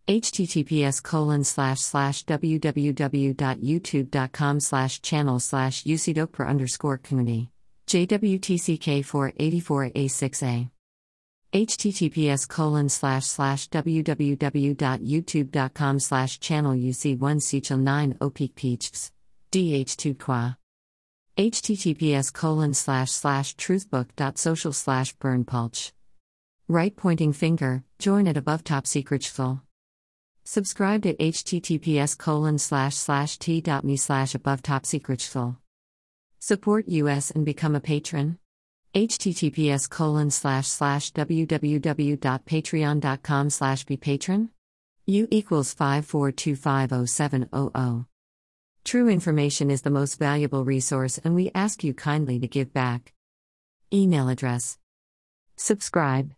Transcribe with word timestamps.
https 0.08 1.02
colon 1.02 1.44
slash 1.44 1.80
slash 1.80 2.24
www.youtube.com 2.24 4.60
slash 4.60 5.02
channel 5.02 5.38
slash 5.38 5.84
ucdokper 5.84 6.48
underscore 6.48 6.96
community 6.98 7.50
jwtck484a6a 7.86 10.70
https 11.52 12.48
colon 12.48 12.88
slash 12.88 13.24
slash 13.24 13.68
www.youtube.com 13.68 15.98
slash 15.98 16.38
channel 16.38 16.72
uc1 16.72 17.40
sechel 17.40 17.80
9 17.80 18.14
opik 18.20 18.54
peachs 18.54 19.10
dh2 19.50 20.16
qua 20.18 20.54
https 21.36 22.32
colon 22.32 22.72
slash 22.74 23.10
slash 23.10 23.56
truthbook.social 23.56 24.72
slash 24.72 25.16
berndpulch 25.16 25.90
right 26.68 26.96
pointing 26.96 27.32
finger 27.32 27.82
join 27.98 28.28
at 28.28 28.36
above 28.36 28.62
top 28.62 28.86
secret 28.86 29.24
full 29.24 29.60
Subscribe 30.44 31.06
at 31.06 31.18
https 31.18 32.18
colon 32.18 32.58
slash 32.58 32.96
slash 32.96 33.38
t.me 33.38 33.96
slash 33.96 34.34
above 34.34 34.62
top 34.62 34.84
secret 34.86 35.20
Support 36.38 36.88
us 36.88 37.30
and 37.30 37.44
become 37.44 37.76
a 37.76 37.80
patron. 37.80 38.38
https 38.94 39.88
colon 39.88 40.30
slash 40.30 40.66
slash 40.66 41.12
www.patreon.com 41.12 43.50
slash 43.50 43.84
be 43.84 43.96
patron. 43.96 44.50
U 45.06 45.28
equals 45.30 45.74
54250700. 45.74 48.06
True 48.84 49.08
information 49.08 49.70
is 49.70 49.82
the 49.82 49.90
most 49.90 50.18
valuable 50.18 50.64
resource 50.64 51.18
and 51.18 51.34
we 51.34 51.50
ask 51.54 51.84
you 51.84 51.92
kindly 51.94 52.38
to 52.38 52.48
give 52.48 52.72
back. 52.72 53.12
Email 53.92 54.28
address. 54.28 54.78
Subscribe. 55.56 56.32